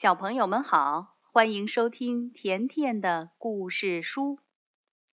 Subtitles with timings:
[0.00, 4.38] 小朋友们好，欢迎收听甜甜的故事书，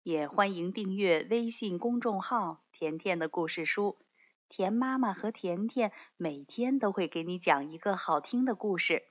[0.04, 3.98] 也欢迎订阅微信公众号“甜甜的故事书”。
[4.48, 9.02] 甜妈妈和甜甜每天都会给你讲一个好听的故事。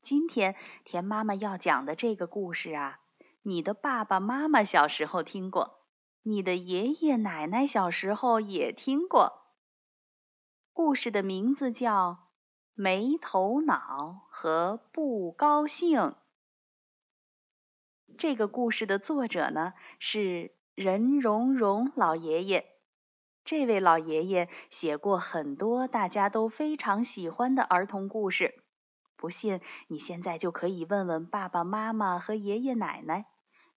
[0.00, 0.54] 今天
[0.84, 3.00] 甜妈妈要讲的这个故事啊，
[3.42, 5.80] 你的爸爸妈妈小时候听过，
[6.22, 9.42] 你的爷爷奶奶小时候也听过。
[10.72, 12.23] 故事的名字叫。
[12.74, 16.16] 没头脑和不高兴。
[18.18, 22.66] 这个故事的作者呢是任溶溶老爷爷。
[23.44, 28.64] 这位老爷爷写过很多大家都非常喜欢的儿童故事。
[29.16, 33.26] 不信，你现在就可以问问爸爸妈妈和爷爷奶奶，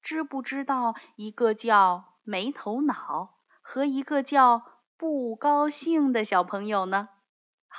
[0.01, 4.63] 知不知道一个叫没头脑和一个叫
[4.97, 7.09] 不高兴的小朋友呢？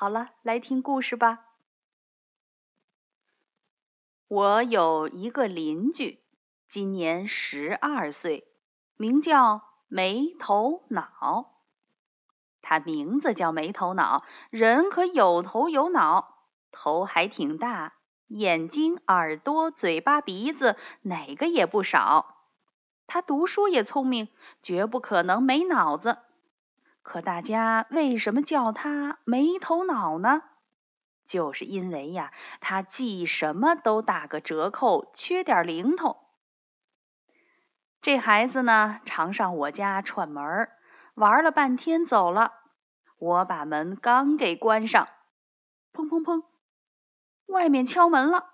[0.00, 1.40] 好了，来听故事吧。
[4.28, 6.22] 我有一个邻居，
[6.68, 8.46] 今年十二岁，
[8.96, 11.52] 名叫没头脑。
[12.62, 17.94] 他名字叫没头脑，人可有头有脑，头还挺大，
[18.28, 22.44] 眼睛、耳朵、嘴巴、鼻子哪个也不少。
[23.08, 24.28] 他读书也聪明，
[24.62, 26.18] 绝不可能没脑子。
[27.08, 30.42] 可大家为什么叫他没头脑呢？
[31.24, 36.18] 就是因为呀，他记什么都打个折扣，缺点零头。
[38.02, 40.76] 这孩子呢，常上我家串门儿
[41.14, 42.52] 玩了半天走了。
[43.16, 45.08] 我把门刚给关上，
[45.94, 46.44] 砰砰砰，
[47.46, 48.50] 外面敲门了。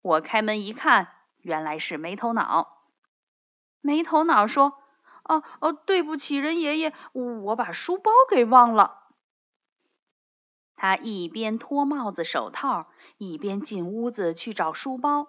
[0.00, 2.84] 我开门一看，原来是没头脑。
[3.80, 4.80] 没头脑说。
[5.30, 8.98] 哦哦，对不起，任爷爷，我把书包给忘了。
[10.74, 15.28] 他一边脱帽子、手套，一边进屋子去找书包。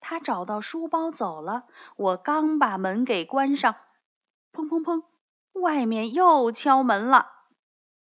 [0.00, 3.76] 他找到书包走了，我刚把门给关上，
[4.52, 5.04] 砰砰砰，
[5.52, 7.30] 外面又敲门了。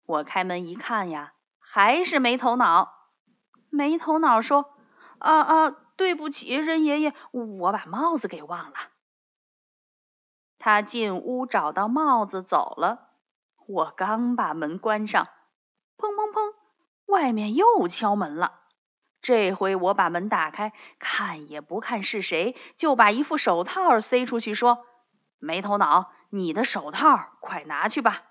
[0.05, 2.93] 我开门一看呀，还是没头脑。
[3.71, 4.77] 没头脑说
[5.19, 8.77] ：“啊啊，对不起，任爷爷，我把帽子给忘了。”
[10.67, 13.11] 他进屋找到帽子走了，
[13.69, 15.29] 我刚把门关上，
[15.97, 16.55] 砰砰砰，
[17.05, 18.63] 外面又敲门了。
[19.23, 24.85] 这回我把门打开，看也不看是谁，就把一副手套塞出去，说
[25.39, 28.25] ：“没头脑，你的手套快拿去吧。”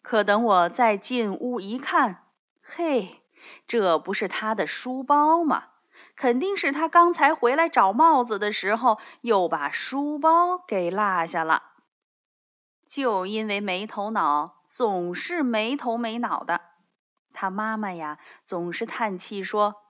[0.00, 2.24] 可等我再进屋一看，
[2.62, 3.20] 嘿，
[3.66, 5.64] 这不是他的书包吗？
[6.22, 11.64] 肯定是他刚才回来找帽子的时候，又把书包给落下了。
[12.86, 16.60] 就因为没头脑，总是没头没脑的。
[17.32, 19.82] 他妈妈呀，总是叹气说：“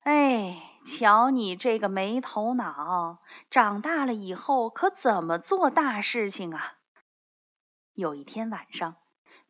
[0.00, 3.20] 哎，瞧你这个没头脑，
[3.50, 6.76] 长大了以后可怎么做大事情啊？”
[7.92, 8.96] 有一天晚上，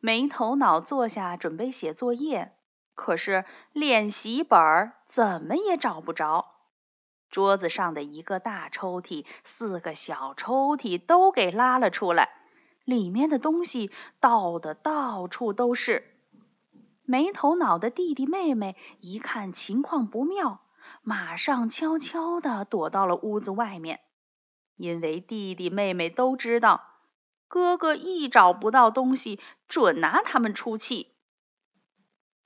[0.01, 2.53] 没头脑坐下准备写作业。
[2.95, 6.51] 可是练习本儿怎么也找不着，
[7.29, 12.29] 桌子上的一个大抽屉、四个小抽屉都给拉了出来，
[12.85, 16.09] 里面的东西倒的到处都是。
[17.05, 20.61] 没头脑的弟弟妹妹一看情况不妙，
[21.01, 23.99] 马上悄悄地躲到了屋子外面，
[24.77, 26.81] 因为弟弟妹妹都知道，
[27.47, 31.12] 哥哥一找不到东西，准拿他们出气。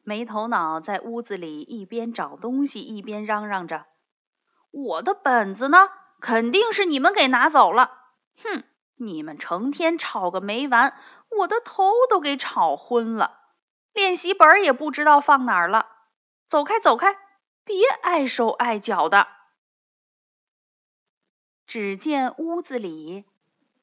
[0.08, 3.88] 没头脑在屋子里一边找东西一边嚷嚷着
[4.72, 5.90] ：“我的本子呢？
[6.22, 7.92] 肯定是你们给拿走了！
[8.42, 8.64] 哼，
[8.96, 10.98] 你们成天吵个没完，
[11.28, 13.38] 我的头都给吵昏了。
[13.92, 15.90] 练习本也不知道放哪儿了。
[16.46, 17.14] 走开，走开，
[17.66, 19.28] 别碍手碍脚的。”
[21.68, 23.26] 只见屋子里，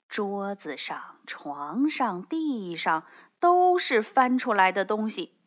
[0.09, 3.05] 桌子上、床上、地上
[3.39, 5.39] 都是翻出来的东西。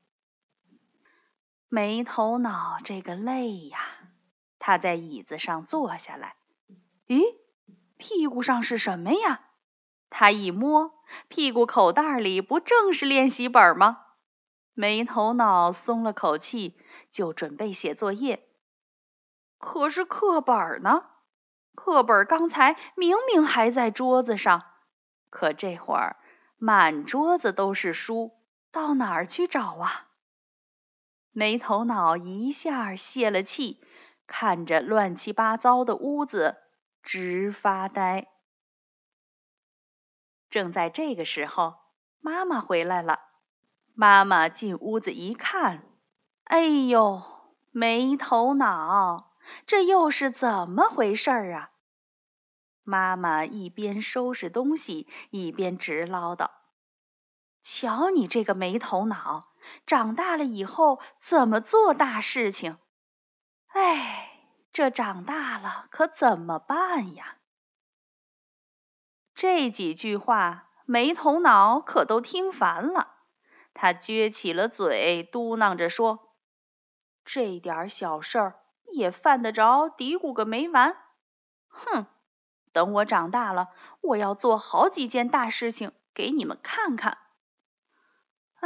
[1.70, 3.80] 没头脑，这个累呀！
[4.58, 6.38] 他在椅子上坐下来。
[7.08, 7.22] 咦，
[7.98, 9.42] 屁股上是什么呀？
[10.10, 10.94] 他一摸，
[11.28, 14.06] 屁股口袋里不正是练习本吗？
[14.74, 16.78] 没头脑松了口气，
[17.12, 18.48] 就准备写作业。
[19.58, 21.04] 可是课本呢？
[21.76, 24.64] 课本刚才明明还在桌子上，
[25.30, 26.16] 可这会儿
[26.56, 28.32] 满桌子都是书，
[28.72, 30.07] 到哪儿去找啊？
[31.38, 33.80] 没头脑一下泄了气，
[34.26, 36.58] 看着乱七八糟的屋子
[37.04, 38.28] 直发呆。
[40.50, 41.76] 正在这个时候，
[42.22, 43.20] 妈妈回来了。
[43.94, 45.84] 妈妈进屋子一看，
[46.46, 47.22] 哎呦，
[47.70, 49.32] 没头脑，
[49.68, 51.70] 这又是怎么回事儿啊？
[52.82, 56.50] 妈妈一边收拾东西，一边直唠叨
[57.62, 59.54] ：“瞧你这个没头脑，
[59.86, 62.78] 长大了以后怎么做大事情？
[63.68, 64.32] 哎，
[64.72, 67.38] 这长大了可怎么办呀？”
[69.36, 73.16] 这几句话，没头脑可都听烦了。
[73.74, 76.34] 他撅起了嘴，嘟囔着说
[77.24, 80.98] ：“这点小事儿也犯得着嘀咕个没完？
[81.68, 82.08] 哼！”
[82.74, 83.70] 等我长大了，
[84.02, 87.18] 我要做好几件大事情给你们看看。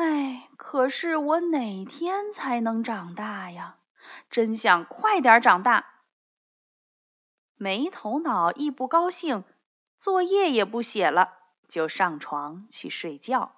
[0.01, 3.77] 哎，可是我哪天才能长大呀？
[4.31, 5.85] 真想快点长大。
[7.55, 9.43] 没头脑一不高兴，
[9.99, 11.37] 作业也不写了，
[11.67, 13.55] 就上床去睡觉。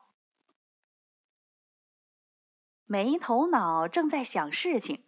[2.85, 5.01] 没头脑正在想事情，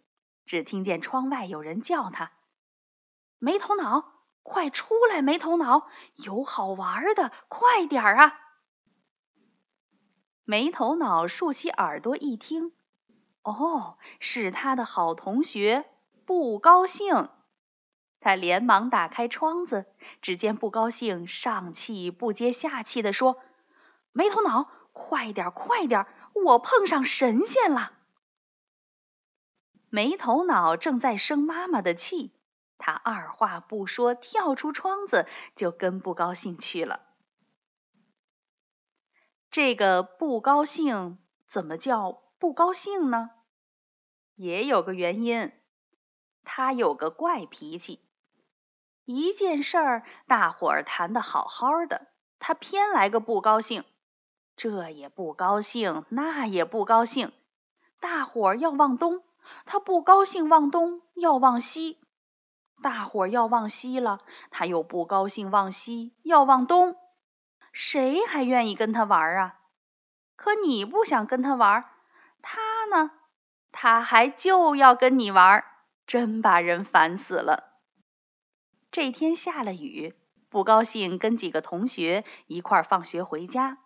[0.46, 2.32] 只听见窗外有人叫他
[3.38, 5.90] ：“没头脑。”快出来，没头脑！
[6.14, 8.45] 有好玩的，快点啊！
[10.48, 12.70] 没头脑竖起耳朵一听，
[13.42, 15.84] 哦，是他的好同学
[16.24, 17.28] 不高兴。
[18.20, 19.86] 他连忙打开窗子，
[20.22, 23.40] 只见不高兴上气不接下气的说
[24.14, 26.06] ：“没头脑，快点，快点！
[26.32, 27.90] 我碰上神仙了！”
[29.90, 32.32] 没头脑正在生妈妈的气。
[32.78, 35.26] 他二话不说，跳出窗子
[35.56, 37.00] 就跟不高兴去了。
[39.56, 41.16] 这个不高兴
[41.48, 43.30] 怎么叫不高兴呢？
[44.34, 45.50] 也有个原因，
[46.44, 48.06] 他有个怪脾气。
[49.06, 52.08] 一件事儿大伙儿谈的好好的，
[52.38, 53.82] 他偏来个不高兴，
[54.56, 57.32] 这也不高兴，那也不高兴。
[57.98, 59.24] 大伙儿要往东，
[59.64, 61.98] 他不高兴往东，要往西。
[62.82, 64.18] 大伙儿要往西了，
[64.50, 66.94] 他又不高兴往西，要往东，
[67.78, 69.60] 谁还愿意跟他玩啊？
[70.34, 71.84] 可你不想跟他玩，
[72.40, 73.10] 他呢，
[73.70, 75.62] 他还就要跟你玩，
[76.06, 77.78] 真把人烦死了。
[78.90, 80.14] 这天下了雨，
[80.48, 83.76] 不高兴跟几个同学一块儿放学回家。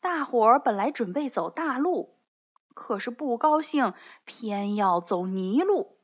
[0.00, 2.18] 大伙儿本来准备走大路，
[2.74, 5.96] 可是不高兴偏要走泥路。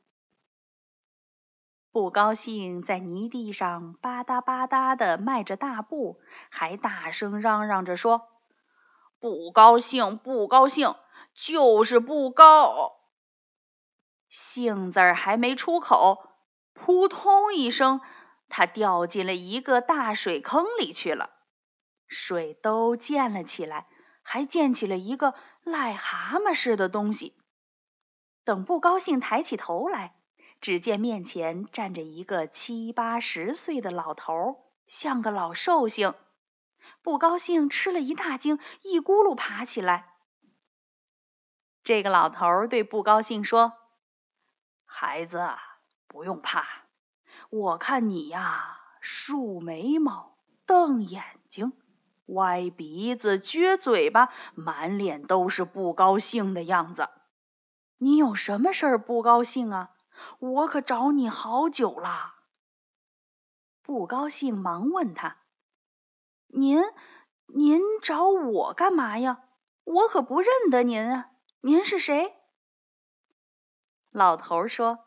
[1.99, 8.29] 不高兴，在泥地上吧嗒吧嗒的迈着大步，还大声嚷嚷着说
[9.19, 10.95] ：“不高兴，不高兴，
[11.33, 12.93] 就是不高
[14.29, 16.29] 兴！”字儿还没出口，
[16.73, 17.99] 扑通一声，
[18.47, 21.31] 他掉进了一个大水坑里去了。
[22.07, 23.87] 水都溅了起来，
[24.21, 25.35] 还溅起了一个
[25.65, 27.35] 癞蛤蟆似的东西。
[28.45, 30.15] 等不高兴抬起头来。
[30.61, 36.13] 只见面前站着一个七八十岁的老头，像个老寿星。
[37.01, 40.13] 不高兴，吃了一大惊，一咕噜爬起来。
[41.81, 43.73] 这个老头对不高兴说
[44.83, 45.47] ：“孩子，
[46.07, 46.65] 不用怕，
[47.49, 50.35] 我看你呀，竖眉毛，
[50.65, 51.71] 瞪眼睛，
[52.25, 57.09] 歪鼻子，撅嘴巴，满脸都是不高兴的样子。
[57.97, 59.91] 你有什么事儿不高兴啊？”
[60.39, 62.35] 我可找你好久了，
[63.81, 65.37] 不高兴，忙问他
[66.47, 66.81] ：“您，
[67.47, 69.43] 您找我干嘛呀？
[69.83, 71.31] 我可不认得您啊！
[71.61, 72.35] 您是谁？”
[74.11, 74.99] 老头说：“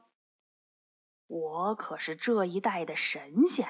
[1.26, 3.68] 我可是这一带的神仙，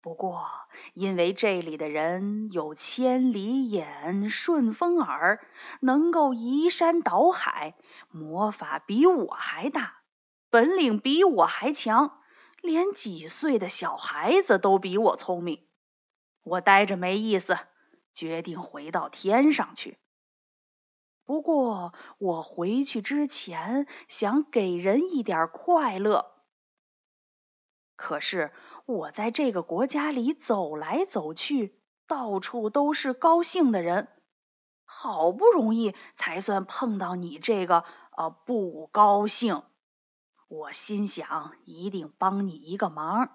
[0.00, 0.48] 不过
[0.94, 5.46] 因为这里的人有千里眼、顺风耳，
[5.80, 7.76] 能够移山倒海，
[8.10, 10.01] 魔法比我还大。”
[10.52, 12.20] 本领比我还强，
[12.60, 15.66] 连几岁的小孩子都比我聪明。
[16.42, 17.56] 我待着没意思，
[18.12, 19.96] 决定回到天上去。
[21.24, 26.34] 不过我回去之前想给人一点快乐。
[27.96, 28.52] 可是
[28.84, 34.06] 我在这个国家里走来走去，到处都是高兴的人，
[34.84, 39.62] 好不容易才算碰到你这个啊不高兴。
[40.52, 43.30] 我心想，一定帮你一个忙。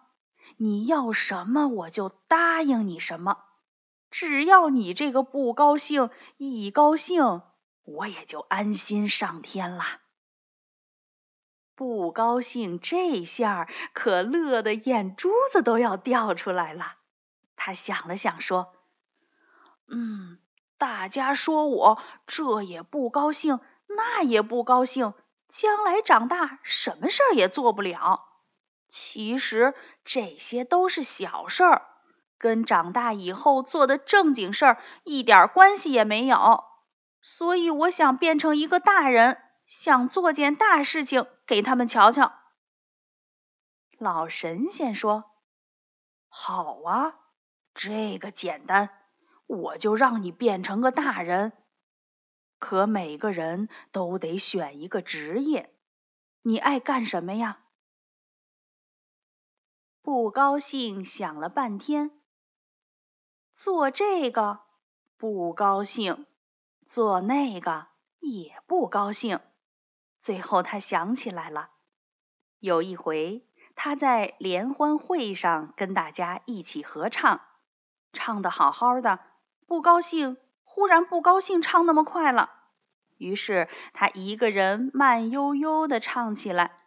[0.57, 3.39] 你要什么，我就答应你什么。
[4.11, 7.41] 只要你这个不高兴一高兴，
[7.81, 10.01] 我也就安心上天啦。
[11.73, 16.97] 不高兴这下可乐的眼珠子都要掉出来了。
[17.55, 18.75] 他想了想，说
[19.89, 20.37] ：“嗯，
[20.77, 25.15] 大家说我这也不高兴，那也不高兴。”
[25.47, 28.25] 将来长大什么事儿也做不了。
[28.87, 29.73] 其实
[30.05, 31.87] 这些都是小事儿，
[32.37, 36.63] 跟长大以后做的正经事儿一点关系也没有。
[37.21, 42.33] 所以我想变成一个大人，想做件大事情给他们瞧瞧。
[43.97, 45.31] 老神仙说
[46.29, 47.15] ：“好啊，
[47.73, 48.89] 这个简单，
[49.47, 51.51] 我就让你变成个大人。
[52.59, 55.73] 可每个人都得选一个职业，
[56.41, 57.63] 你爱干什么呀？”
[60.01, 62.11] 不高兴想了半天，
[63.51, 64.61] 做这个
[65.17, 66.25] 不高兴。
[66.85, 67.87] 做那个
[68.19, 69.41] 也不高兴，
[70.19, 71.71] 最后他想起来了。
[72.59, 73.45] 有一回，
[73.75, 77.41] 他在联欢会上跟大家一起合唱，
[78.13, 79.19] 唱的好好的，
[79.65, 80.37] 不高兴，
[80.77, 82.51] 忽然不高兴，唱那么快了。
[83.17, 86.77] 于是他一个人慢悠悠的唱起来，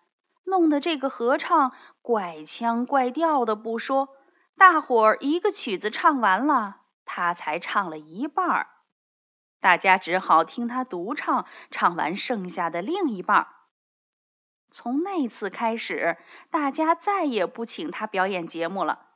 [0.44, 4.10] 弄得这个合唱怪腔怪调的不说，
[4.56, 8.68] 大伙儿一个曲子唱完了，他才唱了一半儿。
[9.58, 13.48] 大家只好听他独唱，唱完剩下的另一半。
[14.70, 16.16] 从那次开始，
[16.52, 19.08] 大家再也不请他表演节目了。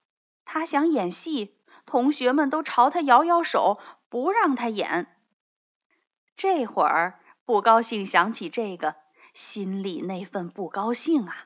[0.44, 5.06] 他想演戏，同学们都朝他摇摇手，不让他演。
[6.36, 8.96] 这会儿不高兴想起这个，
[9.32, 11.44] 心里那份不高兴啊，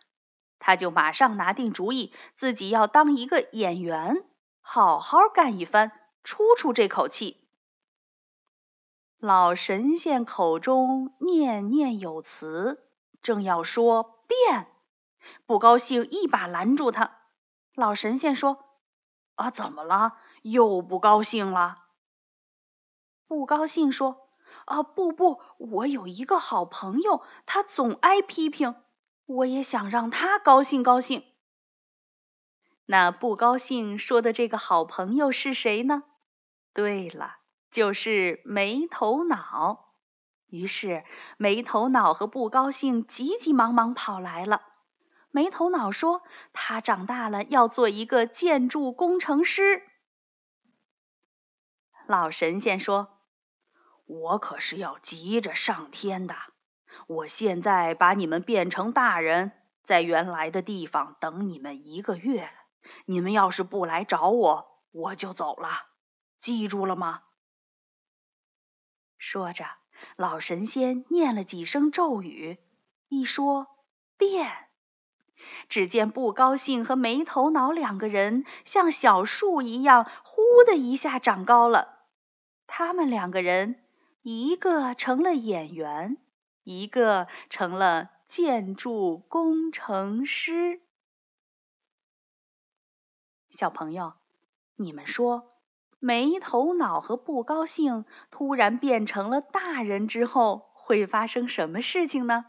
[0.58, 4.24] 他就马上拿定主意，自己要当一个演员，
[4.60, 5.92] 好好干一番，
[6.22, 7.36] 出出这口气。
[9.18, 12.88] 老神仙口中念念有词，
[13.20, 14.68] 正要说变，
[15.44, 17.16] 不高兴一把拦住他。
[17.74, 18.64] 老神仙说
[19.38, 20.16] ：“啊，怎么了？
[20.42, 21.86] 又不高兴了？”
[23.26, 24.28] 不高兴说
[24.66, 28.74] ：“啊，不不，我有一个好朋友，他总挨批评，
[29.26, 31.24] 我也想让他高兴高兴。”
[32.84, 36.04] 那不高兴说的这个好朋友是谁呢？
[36.72, 37.36] 对了。
[37.70, 39.92] 就是没头脑。
[40.46, 41.04] 于是，
[41.36, 44.62] 没头脑和不高兴急急忙忙跑来了。
[45.30, 49.82] 没头脑说：“他长大了要做一个建筑工程师。”
[52.06, 53.20] 老神仙说
[54.06, 56.34] ：“我可是要急着上天的。
[57.06, 62.50] 我现在把你们变成大人，在原来的地方等你们一个月。
[63.04, 65.68] 你们要是不来找我，我就走了。
[66.38, 67.24] 记住了吗？”
[69.18, 69.66] 说着，
[70.16, 72.58] 老神仙念了几声咒语，
[73.08, 73.66] 一说
[74.16, 74.67] 变，
[75.68, 81.98] 只见不高兴和没头脑两个人像小树一样，呼的一下长高了。
[82.66, 83.82] 他们两个人，
[84.22, 86.16] 一个成了演员，
[86.64, 90.80] 一个成了建筑工程师。
[93.50, 94.14] 小朋友，
[94.76, 95.48] 你们说？
[96.00, 102.44] 没头脑和不高兴突然变成了大人之后，会发生什么事情呢？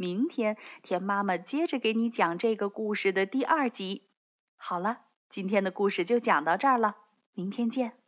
[0.00, 4.08] 明天田妈妈接着给你讲这个故事的第二集。
[4.56, 6.96] 好了，今天的故事就讲到这儿了，
[7.34, 7.99] 明天见。